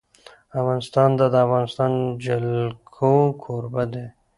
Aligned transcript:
افغانستان 0.59 1.09
د 1.19 1.21
د 1.33 1.35
افغانستان 1.45 1.91
جلکو 2.25 3.13
کوربه 3.43 3.83
دی. 3.93 4.05